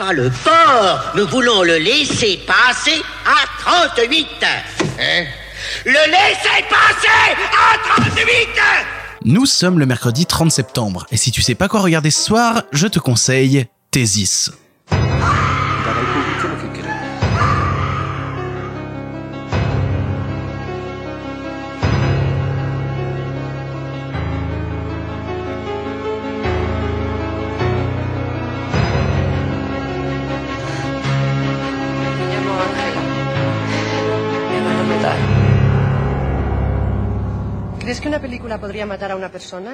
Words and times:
Pas 0.00 0.14
le 0.14 0.30
port. 0.30 1.12
Nous 1.14 1.26
voulons 1.28 1.62
le 1.62 1.76
laisser 1.76 2.40
passer 2.46 3.02
à 3.26 3.44
38. 3.60 4.26
Hein? 4.42 5.26
Le 5.84 5.92
laisser 5.92 6.64
passer 6.70 7.36
à 7.52 8.08
38 8.08 8.26
Nous 9.26 9.44
sommes 9.44 9.78
le 9.78 9.84
mercredi 9.84 10.24
30 10.24 10.50
septembre, 10.50 11.06
et 11.10 11.18
si 11.18 11.30
tu 11.32 11.42
sais 11.42 11.54
pas 11.54 11.68
quoi 11.68 11.80
regarder 11.80 12.10
ce 12.10 12.24
soir, 12.24 12.62
je 12.72 12.86
te 12.86 12.98
conseille 12.98 13.66
Thésis. 13.90 14.50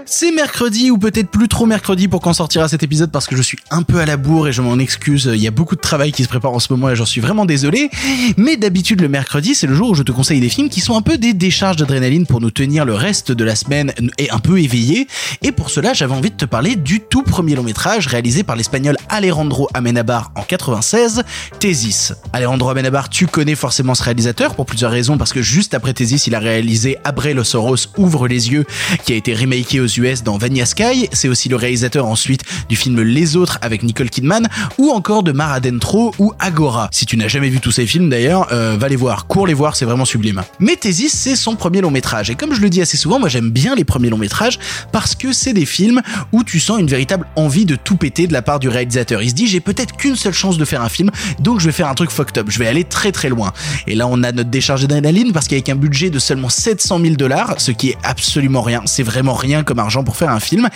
C'est 0.07 0.33
mercredi 0.33 0.91
ou 0.91 0.97
peut-être 0.97 1.29
plus 1.29 1.49
trop 1.49 1.67
mercredi 1.67 2.09
pour 2.09 2.23
quand 2.23 2.33
sortira 2.33 2.67
cet 2.67 2.83
épisode 2.83 3.11
parce 3.11 3.27
que 3.27 3.37
je 3.37 3.43
suis 3.43 3.59
un 3.71 3.83
peu 3.83 3.99
à 3.99 4.07
la 4.07 4.17
bourre 4.17 4.49
et 4.49 4.53
je 4.53 4.63
m'en 4.63 4.79
excuse. 4.79 5.31
Il 5.35 5.43
y 5.43 5.47
a 5.47 5.51
beaucoup 5.51 5.77
de 5.77 5.83
travail 5.83 6.13
qui 6.13 6.23
se 6.23 6.29
prépare 6.29 6.55
en 6.55 6.59
ce 6.59 6.73
moment 6.73 6.89
et 6.89 6.97
j'en 6.97 7.05
suis 7.05 7.21
vraiment 7.21 7.45
désolé. 7.45 7.91
Mais 8.39 8.57
d'habitude 8.57 9.03
le 9.03 9.09
mercredi 9.09 9.55
c'est 9.55 9.67
le 9.67 9.75
jour 9.75 9.91
où 9.91 9.95
je 9.95 10.03
te 10.03 10.13
conseille 10.13 10.41
des 10.41 10.49
films 10.49 10.71
qui 10.71 10.81
sont 10.81 10.97
un 10.97 11.03
peu 11.03 11.19
des 11.19 11.35
décharges 11.35 11.77
d'adrénaline 11.77 12.25
pour 12.25 12.41
nous 12.41 12.51
tenir 12.51 12.87
le 12.87 12.95
reste 12.95 13.33
de 13.33 13.45
la 13.45 13.55
semaine 13.55 13.93
et 14.17 14.31
un 14.31 14.39
peu 14.39 14.59
éveillés. 14.61 15.09
Et 15.43 15.53
pour 15.53 15.69
cela 15.69 15.93
j'avais 15.93 16.15
envie 16.15 16.31
de 16.31 16.37
te 16.37 16.47
parler 16.47 16.75
du 16.75 17.01
tout 17.01 17.23
premier 17.23 17.55
long 17.55 17.65
métrage 17.65 18.07
réalisé 18.07 18.45
par 18.45 18.57
l'espagnol 18.57 18.97
Alejandro 19.11 19.69
Amenabar 19.75 20.33
en 20.37 20.43
96, 20.43 21.23
Thésis. 21.59 22.15
Alejandro 22.33 22.71
Amenabar 22.71 23.11
tu 23.11 23.27
connais 23.27 23.57
forcément 23.57 23.95
ce 23.95 24.05
réalisateur 24.05 24.55
pour 24.55 24.65
plusieurs 24.65 24.91
raisons 24.91 25.19
parce 25.19 25.35
que 25.35 25.43
juste 25.43 25.75
après 25.75 25.93
Thésis 25.93 26.27
il 26.27 26.35
a 26.35 26.39
réalisé 26.39 26.97
Abre 27.05 27.29
los 27.35 27.55
Oros 27.55 27.77
ouvre 28.07 28.29
les 28.29 28.51
yeux 28.51 28.65
qui 29.05 29.13
a 29.13 29.17
été 29.17 29.35
remaké 29.35 29.81
aux 29.81 29.87
US 29.87 30.23
dans 30.23 30.39
Vanilla 30.39 30.65
Sky. 30.65 31.09
C'est 31.13 31.29
aussi 31.29 31.49
le 31.49 31.57
réalisateur 31.57 32.07
ensuite 32.07 32.43
du 32.69 32.77
film 32.77 33.03
Les 33.03 33.37
Autres 33.37 33.59
avec 33.61 33.83
Nicole 33.83 34.11
Kidman 34.11 34.49
ou 34.79 34.91
encore 34.91 35.23
de 35.23 35.33
Mar 35.33 35.53
Adentro 35.53 36.15
ou 36.19 36.33
Agora. 36.39 36.89
Si 36.93 37.05
tu 37.05 37.17
n'as 37.17 37.29
jamais 37.29 37.49
vu 37.49 37.61
tous 37.61 37.73
ces 37.73 37.87
films 37.87 38.09
d'ailleurs, 38.09 38.49
euh, 38.53 38.77
va 38.79 38.89
les 38.89 38.97
voir, 38.97 39.27
cours 39.27 39.47
les 39.47 39.55
voir, 39.55 39.77
c'est 39.77 39.85
vraiment 39.85 40.05
sublime. 40.05 40.43
Mais 40.61 40.77
c'est 41.09 41.35
son 41.37 41.57
premier 41.57 41.81
long 41.81 41.91
métrage 41.91 42.31
et 42.31 42.37
comme 42.37 42.55
je 42.55 42.61
le 42.61 42.71
dis 42.71 42.81
assez 42.81 42.97
souvent, 42.97 43.19
moi 43.19 43.29
j'aime 43.29 43.51
bien 43.51 43.75
les 43.75 43.85
premiers 43.85 44.09
longs 44.09 44.19
métrages 44.19 44.59
parce 44.93 45.17
que 45.17 45.33
c'est 45.33 45.53
des 45.53 45.67
films 45.67 46.01
où 46.31 46.45
tu 46.45 46.61
sens 46.61 46.79
une 46.79 46.87
véritable 46.87 47.27
envie 47.35 47.65
de 47.65 47.75
tout 47.75 47.97
péter 47.97 48.29
de 48.29 48.33
la 48.33 48.43
part 48.43 48.61
du 48.61 48.69
réalisateur. 48.69 49.21
Il 49.21 49.31
se 49.31 49.35
dit 49.35 49.49
j'ai 49.49 49.61
peut-être 49.61 49.97
qu'une 49.97 50.15
seule 50.15 50.33
chance 50.33 50.59
de 50.59 50.65
faire 50.65 50.83
un 50.83 50.89
film, 50.89 51.11
donc 51.41 51.59
je 51.59 51.67
vais 51.67 51.73
faire 51.73 51.89
un 51.89 51.95
truc 51.95 52.11
fucked 52.11 52.39
up, 52.39 52.47
je 52.51 52.59
vais 52.61 52.69
aller 52.69 52.85
très 52.85 53.11
très 53.11 53.29
loin. 53.29 53.53
Et 53.89 53.97
là 53.97 54.07
on 54.07 54.23
a 54.23 54.31
notre 54.31 54.51
décharge 54.51 54.83
d'adrénaline 54.83 55.33
parce 55.33 55.49
qu'avec 55.49 55.69
un 55.69 55.75
budget 55.75 56.11
de 56.11 56.19
seulement 56.19 56.49
700 56.49 57.01
000 57.01 57.15
dollars, 57.17 57.55
ce 57.59 57.73
qui 57.73 57.86
absolument 58.03 58.63
rien, 58.63 58.83
c'est 58.87 59.03
vraiment 59.03 59.35
rien 59.35 59.63
comme 59.63 59.79
argent 59.79 60.05
pour 60.05 60.17
faire 60.17 60.31
un 60.31 60.41
film, 60.41 60.69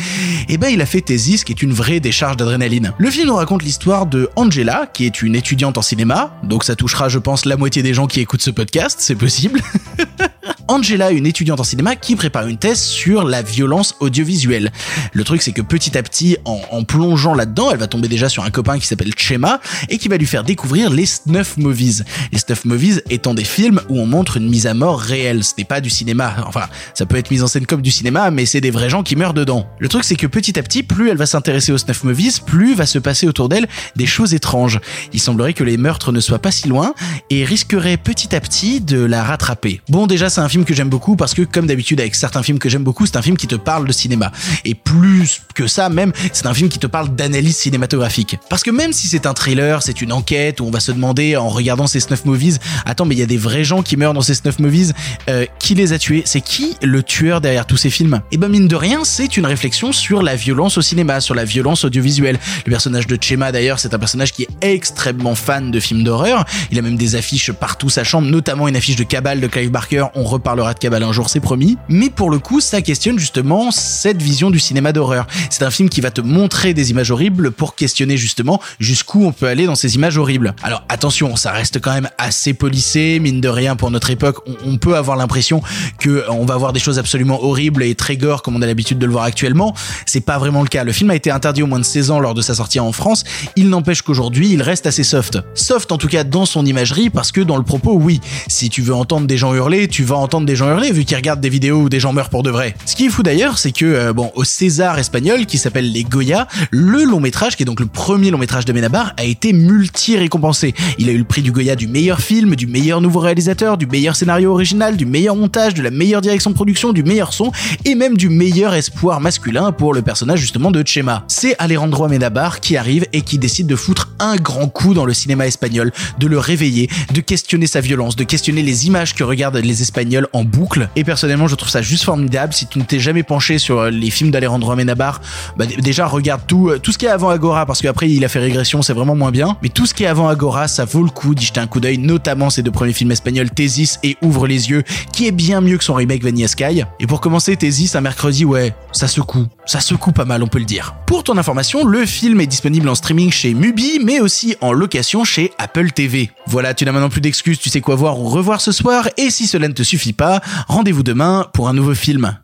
et 0.49 0.59
ben 0.59 0.69
il 0.69 0.81
a 0.81 0.87
fait 0.87 1.01
Thésis 1.01 1.45
qui 1.45 1.53
est 1.53 1.63
une 1.63 1.73
vraie 1.73 2.01
décharge 2.01 2.37
d'adrénaline. 2.37 2.93
Le 2.99 3.11
film 3.11 3.29
nous 3.29 3.37
raconte 3.37 3.63
l'histoire 3.63 4.07
de 4.07 4.29
Angela, 4.37 4.89
qui 4.93 5.07
est 5.07 5.23
une 5.23 5.35
étudiante 5.35 5.79
en 5.79 5.83
cinéma, 5.83 6.35
donc 6.43 6.65
ça 6.65 6.77
touchera 6.77 7.09
je 7.09 7.19
pense 7.19 7.45
la 7.45 7.57
moitié 7.57 7.83
des 7.83 7.95
gens 7.95 8.07
qui 8.07 8.21
écoutent 8.21 8.43
ce 8.43 8.51
podcast, 8.51 8.99
c'est 9.01 9.17
possible. 9.17 9.61
Angela, 10.71 11.11
une 11.11 11.27
étudiante 11.27 11.59
en 11.59 11.65
cinéma 11.65 11.97
qui 11.97 12.15
prépare 12.15 12.47
une 12.47 12.57
thèse 12.57 12.81
sur 12.81 13.25
la 13.25 13.43
violence 13.43 13.97
audiovisuelle. 13.99 14.71
Le 15.13 15.25
truc, 15.25 15.43
c'est 15.43 15.51
que 15.51 15.63
petit 15.63 15.99
à 15.99 16.03
petit, 16.05 16.37
en, 16.45 16.85
plongeant 16.85 17.35
là-dedans, 17.35 17.73
elle 17.73 17.79
va 17.79 17.89
tomber 17.89 18.07
déjà 18.07 18.29
sur 18.29 18.45
un 18.45 18.51
copain 18.51 18.79
qui 18.79 18.87
s'appelle 18.87 19.13
Chema 19.17 19.61
et 19.89 19.99
qui 19.99 20.07
va 20.07 20.17
lui 20.17 20.27
faire 20.27 20.45
découvrir 20.45 20.91
les 20.91 21.07
snuff 21.07 21.57
movies. 21.57 22.05
Les 22.31 22.39
snuff 22.39 22.65
movies 22.65 23.03
étant 23.11 23.35
des 23.35 23.43
films 23.43 23.81
où 23.89 23.99
on 23.99 24.07
montre 24.07 24.37
une 24.37 24.49
mise 24.49 24.69
à 24.69 24.75
mort 24.75 25.01
réelle. 25.01 25.43
Ce 25.43 25.55
n'est 25.59 25.65
pas 25.65 25.81
du 25.81 25.91
cinéma. 25.91 26.37
Enfin, 26.47 26.69
ça 26.95 27.05
peut 27.05 27.17
être 27.17 27.33
mise 27.33 27.43
en 27.43 27.49
scène 27.49 27.67
comme 27.67 27.83
du 27.83 27.91
cinéma, 27.91 28.31
mais 28.31 28.47
c'est 28.47 28.61
des 28.61 28.71
vrais 28.71 28.91
gens 28.91 29.03
qui 29.03 29.17
meurent 29.17 29.35
dedans. 29.35 29.67
Le 29.81 29.89
truc, 29.89 30.05
c'est 30.05 30.15
que 30.15 30.29
petit 30.29 30.57
à 30.57 30.63
petit, 30.63 30.85
plus 30.85 31.11
elle 31.11 31.17
va 31.17 31.27
s'intéresser 31.27 31.73
aux 31.73 31.79
snuff 31.79 32.05
movies, 32.05 32.39
plus 32.47 32.77
va 32.77 32.87
se 32.87 33.01
passer 33.01 33.27
autour 33.27 33.49
d'elle 33.49 33.67
des 33.97 34.07
choses 34.07 34.35
étranges. 34.35 34.79
Il 35.13 35.19
semblerait 35.19 35.53
que 35.53 35.65
les 35.65 35.79
meurtres 35.79 36.13
ne 36.13 36.21
soient 36.21 36.39
pas 36.39 36.53
si 36.53 36.69
loin 36.69 36.95
et 37.29 37.45
risqueraient 37.45 37.97
petit 37.97 38.37
à 38.37 38.41
petit 38.41 38.81
de 38.81 39.01
la 39.01 39.25
rattraper. 39.25 39.81
Bon, 39.89 40.07
déjà, 40.07 40.31
c'est 40.31 40.41
un 40.41 40.49
film 40.49 40.60
que 40.65 40.75
j'aime 40.75 40.89
beaucoup 40.89 41.17
parce 41.17 41.35
que, 41.35 41.43
comme 41.43 41.67
d'habitude 41.67 42.01
avec 42.01 42.15
certains 42.15 42.43
films 42.43 42.59
que 42.59 42.69
j'aime 42.69 42.85
beaucoup, 42.85 43.07
c'est 43.07 43.17
un 43.17 43.23
film 43.23 43.37
qui 43.37 43.47
te 43.47 43.57
parle 43.57 43.87
de 43.87 43.93
cinéma. 43.93 44.33
Et 44.65 44.75
plus 44.75 45.43
que 45.55 45.67
ça, 45.67 45.89
même, 45.89 46.13
c'est 46.33 46.47
un 46.47 46.55
film 46.55 46.69
qui 46.69 46.79
te 46.79 46.87
parle 46.87 47.15
d'analyse 47.15 47.57
cinématographique. 47.57 48.39
Parce 48.49 48.63
que 48.63 48.71
même 48.71 48.93
si 48.93 49.09
c'est 49.09 49.27
un 49.27 49.35
thriller, 49.35 49.83
c'est 49.83 50.01
une 50.03 50.13
enquête 50.13 50.61
où 50.61 50.65
on 50.65 50.71
va 50.71 50.81
se 50.81 50.93
demander 50.93 51.37
en 51.37 51.49
regardant 51.49 51.87
ces 51.87 52.01
snuff 52.01 52.25
movies, 52.25 52.59
attends, 52.85 53.05
mais 53.05 53.15
il 53.15 53.19
y 53.19 53.23
a 53.23 53.27
des 53.27 53.37
vrais 53.37 53.65
gens 53.65 53.83
qui 53.83 53.97
meurent 53.97 54.15
dans 54.15 54.21
ces 54.23 54.35
snuff 54.35 54.59
movies, 54.59 54.93
euh, 55.29 55.47
qui 55.59 55.75
les 55.75 55.93
a 55.93 55.99
tués? 55.99 56.23
C'est 56.25 56.41
qui 56.41 56.77
le 56.83 57.03
tueur 57.03 57.41
derrière 57.41 57.67
tous 57.67 57.77
ces 57.77 57.91
films? 57.91 58.21
Et 58.33 58.37
ben 58.37 58.49
mine 58.49 58.69
de 58.69 58.77
rien, 58.77 59.05
c'est 59.05 59.37
une 59.37 59.47
réflexion 59.47 59.93
sur 59.93 60.23
la 60.23 60.37
violence 60.37 60.79
au 60.79 60.83
cinéma, 60.83 61.21
sur 61.21 61.35
la 61.35 61.45
violence 61.45 61.85
audiovisuelle. 61.85 62.39
Le 62.67 62.71
personnage 62.71 63.07
de 63.07 63.19
Chema 63.21 63.53
d'ailleurs, 63.53 63.79
c'est 63.79 63.95
un 63.95 63.99
personnage 63.99 64.33
qui 64.33 64.43
est 64.43 64.49
extrêmement 64.63 65.35
fan 65.35 65.71
de 65.71 65.81
films 65.81 66.05
d'horreur. 66.05 66.45
Il 66.71 66.79
a 66.79 66.83
même 66.83 66.97
des 66.97 67.15
affiches 67.15 67.53
partout 67.53 67.91
sa 67.91 68.05
chambre, 68.05 68.29
notamment 68.29 68.69
une 68.69 68.77
affiche 68.77 68.97
de 68.97 69.05
Cabal 69.05 69.41
de 69.41 69.47
Clive 69.47 69.71
Barker. 69.71 70.07
On 70.15 70.25
reparlera 70.51 70.75
de 70.75 70.79
Cabal 70.81 71.05
un 71.05 71.13
jour, 71.13 71.29
c'est 71.29 71.39
promis. 71.39 71.79
Mais 71.89 72.11
pour 72.11 72.29
le 72.29 72.41
coup, 72.41 72.61
ça 72.61 72.83
questionne 72.83 73.19
justement 73.21 73.71
cette 73.71 74.21
vision 74.21 74.51
du 74.51 74.59
cinéma 74.59 74.93
d'horreur. 74.93 75.29
C'est 75.49 75.63
un 75.63 75.71
film 75.71 75.89
qui 75.89 76.01
va 76.01 76.11
te 76.11 76.21
montrer 76.21 76.75
des 76.75 76.91
images 76.91 77.13
horribles 77.13 77.53
pour 77.53 77.77
questionner 77.77 78.17
justement 78.17 78.61
jusqu'où 78.81 79.25
on 79.25 79.31
peut 79.31 79.47
aller 79.47 79.67
dans 79.67 79.77
ces 79.77 79.95
images 79.95 80.19
horribles. 80.19 80.55
Alors 80.65 80.83
attention, 80.89 81.37
ça 81.37 81.53
reste 81.53 81.81
quand 81.81 81.93
même 81.93 82.09
assez 82.19 82.53
polissé, 82.53 83.21
mine 83.21 83.41
de 83.41 83.49
rien 83.49 83.77
pour 83.77 83.93
notre 83.93 84.11
époque. 84.11 84.39
On, 84.67 84.77
peut 84.77 84.97
avoir 84.97 85.17
l'impression 85.17 85.63
que 85.99 86.09
euh, 86.09 86.31
on 86.31 86.47
va 86.47 86.57
voir 86.57 86.73
des 86.73 86.81
choses 86.81 86.99
absolument 86.99 87.45
horribles 87.45 87.85
et 87.85 87.95
très 87.95 88.17
gore 88.17 88.43
comme 88.43 88.57
on 88.57 88.63
a 88.63 88.67
l'habitude 88.67 88.99
de 88.99 89.07
le 89.07 89.13
voir 89.13 89.25
actuellement. 89.25 89.75
C'est 90.07 90.23
pas 90.23 90.39
vraiment 90.39 90.63
le 90.63 90.69
cas. 90.69 90.83
Le 90.83 90.93
film 90.93 91.11
a 91.11 91.15
été 91.15 91.31
interdit 91.31 91.63
au 91.63 91.67
moins 91.67 91.79
de 91.79 91.85
16 91.85 92.11
ans 92.11 92.19
lors 92.19 92.35
de 92.35 92.41
sa 92.41 92.55
sortie 92.55 92.81
en 92.81 92.91
France. 92.91 93.23
Il 93.55 93.69
n'empêche 93.69 94.03
qu'aujourd'hui, 94.03 94.51
il 94.51 94.63
reste 94.63 94.87
assez 94.87 95.05
soft. 95.05 95.39
Soft 95.55 95.93
en 95.93 95.99
tout 95.99 96.09
cas 96.09 96.25
dans 96.25 96.47
son 96.47 96.67
imagerie 96.67 97.11
parce 97.11 97.31
que 97.31 97.41
dans 97.41 97.57
le 97.57 97.63
propos, 97.63 97.93
oui. 97.93 98.21
Si 98.49 98.71
tu 98.71 98.83
veux 98.83 98.95
entendre 98.95 99.27
des 99.27 99.37
gens 99.37 99.55
hurler, 99.55 99.87
tu 99.87 100.03
vas 100.03 100.17
entendre 100.17 100.40
des 100.47 100.57
gens 100.57 100.71
hurler 100.71 100.93
vu 100.93 101.05
qu'ils 101.05 101.17
regardent 101.17 101.41
des 101.41 101.49
vidéos 101.49 101.83
où 101.83 101.89
des 101.89 102.01
gens 102.01 102.13
meurent 102.13 102.31
pour 102.31 102.43
de 102.43 102.51
vrai. 102.51 102.75
Ce 102.87 102.97
qui 102.97 103.07
est 103.07 103.09
fou 103.09 103.23
d'ailleurs, 103.23 103.59
c'est 103.59 103.73
que 103.73 103.85
euh, 103.85 104.13
bon, 104.13 104.31
au 104.35 104.45
César 104.45 104.99
espagnol 104.99 105.47
qui 105.47 105.59
s'appelle 105.59 105.91
les 105.93 106.05
Goya, 106.05 106.47
le 106.71 107.05
long 107.05 107.21
métrage 107.21 107.57
qui 107.57 107.63
est 107.63 107.67
donc 107.67 107.81
le 107.81 107.87
premier 107.87 108.31
long 108.31 108.39
métrage 108.39 108.65
de 108.65 108.73
Benabar 108.73 109.13
a 109.17 109.25
été 109.25 109.53
multi 109.53 110.17
récompensé. 110.17 110.75
Il 110.99 111.09
a 111.09 111.13
eu 111.13 111.19
le 111.19 111.25
prix 111.25 111.43
du 111.43 111.53
Goya 111.53 111.77
du 111.77 111.87
meilleur 111.87 112.21
film, 112.21 112.57
du 112.57 112.67
meilleur 112.67 113.01
nouveau 113.01 113.21
réalisateur, 113.21 113.77
du 113.77 113.87
meilleur 113.87 114.17
scénario 114.17 114.53
original, 114.53 114.97
du 114.97 115.07
meilleur 115.07 115.37
montage, 115.37 115.75
de 115.75 115.83
la 115.83 115.91
meilleure 115.91 116.21
direction 116.21 116.51
de 116.51 116.55
production, 116.55 116.93
du 116.93 117.03
meilleur 117.03 117.33
son 117.33 117.53
et 117.85 117.95
même 117.95 118.17
du 118.17 118.29
meilleur 118.29 118.75
espoir 118.75 119.21
masculin 119.21 119.73
pour 119.73 119.95
le 119.95 120.03
personnage 120.03 120.41
justement 120.41 120.71
de 120.71 120.83
Chema. 120.87 121.25
C'est 121.29 121.57
Alejandro 121.59 122.05
Amenabar 122.05 122.61
qui 122.61 122.77
arrive 122.77 123.07
et 123.13 123.23
qui 123.23 123.39
décide 123.39 123.67
de 123.67 123.77
foutre 123.77 124.11
un 124.19 124.37
grand 124.37 124.69
coup 124.69 124.95
dans 124.95 125.05
le 125.05 125.15
cinéma 125.15 125.47
espagnol, 125.47 125.93
de 126.19 126.27
le 126.27 126.39
réveiller, 126.39 126.89
de 127.13 127.21
questionner 127.21 127.67
sa 127.67 127.81
violence, 127.81 128.17
de 128.17 128.25
questionner 128.25 128.63
les 128.63 128.87
images 128.87 129.15
que 129.15 129.25
regardent 129.25 129.57
les 129.57 129.83
Espagnols 129.83 130.29
en 130.33 130.45
boucle. 130.45 130.89
Et 130.97 131.05
personnellement, 131.05 131.49
je 131.49 131.55
trouve 131.55 131.69
ça 131.69 131.83
juste 131.83 132.05
formidable. 132.05 132.53
Si 132.53 132.67
tu 132.67 132.79
ne 132.79 132.85
t'es 132.85 132.99
jamais 132.99 133.23
penché 133.23 133.59
sur 133.59 133.79
euh, 133.79 133.91
les 133.91 134.11
films 134.11 134.31
d'Alejandro 134.31 134.73
Amenabar, 134.73 135.21
bah 135.57 135.67
déjà 135.67 136.07
regarde 136.07 136.43
tout, 136.47 136.69
euh, 136.69 136.79
tout 136.79 136.93
ce 136.93 136.99
qui 136.99 137.07
est 137.07 137.11
avant 137.11 137.31
Agora, 137.31 137.67
parce 137.67 137.81
qu'après 137.81 138.11
il 138.11 138.25
a 138.25 138.29
fait 138.29 138.39
régression, 138.39 138.83
c'est 138.83 138.93
vraiment 138.93 139.15
moins 139.15 139.31
bien. 139.31 139.57
Mais 139.63 139.69
tout 139.69 139.87
ce 139.87 139.95
qui 139.95 140.05
est 140.05 140.07
avant 140.07 140.29
Agora, 140.29 140.69
ça 140.69 140.85
vaut 140.85 141.03
le 141.03 141.11
coup 141.11 141.35
d'y 141.35 141.47
jeter 141.47 141.61
un 141.61 141.67
coup 141.67 141.81
d'œil, 141.81 141.99
notamment 141.99 142.51
ses 142.51 142.63
deux 142.63 142.71
premiers 142.71 142.93
films 142.93 143.13
espagnols, 143.13 143.51
Thésis 143.51 143.99
et 144.03 144.17
Ouvre 144.23 144.47
les 144.47 144.71
yeux, 144.71 144.83
qui 145.13 145.27
est 145.27 145.33
bien 145.33 145.61
mieux 145.61 145.79
que 145.79 145.85
son 145.85 145.95
remake 145.95 146.23
Vanilla 146.23 146.49
Sky. 146.49 146.83
Et 146.99 147.07
pour 147.07 147.21
commencer, 147.21 147.57
Thésis, 147.57 147.95
un 147.95 148.01
mercredi, 148.01 148.45
ouais, 148.45 148.75
ça 148.93 149.09
secoue. 149.09 149.47
Ça 149.67 149.81
secoue 149.81 150.13
pas 150.13 150.25
mal, 150.25 150.43
on 150.43 150.49
peut 150.49 150.59
le 150.59 150.65
dire. 150.65 150.95
Pour 151.07 151.25
ton 151.25 151.39
information, 151.39 151.85
le 151.85 152.07
film 152.07 152.41
est 152.41 152.47
disponible 152.47 152.89
en 152.89 152.95
streaming 152.95 153.31
chez 153.31 153.55
Mubi, 153.55 154.01
mais 154.03 154.21
aussi 154.21 154.57
en 154.61 154.73
location 154.73 155.25
chez 155.25 155.53
Apple 155.59 155.91
TV. 155.93 156.31
Voilà, 156.47 156.75
tu 156.75 156.85
n'as 156.85 156.93
maintenant 156.93 157.09
plus 157.09 157.21
d'excuses, 157.21 157.59
tu 157.59 157.71
sais 157.71 157.81
quoi 157.81 157.95
voir 157.95 158.19
ou 158.19 158.29
revoir 158.29 158.61
ce 158.61 158.73
soir, 158.73 159.09
et 159.17 159.31
si 159.31 159.47
cela 159.47 159.69
ne 159.69 159.73
te 159.73 159.83
suffit 159.83 160.13
pas, 160.13 160.20
rendez-vous 160.69 161.03
demain 161.03 161.47
pour 161.53 161.69
un 161.69 161.73
nouveau 161.73 161.95
film. 161.95 162.37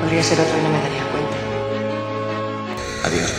Podría 0.00 0.22
ser 0.22 0.40
otro 0.40 0.58
y 0.58 0.62
no 0.62 0.70
me 0.70 0.80
daría 0.80 1.04
cuenta. 1.12 1.36
Adiós. 3.06 3.37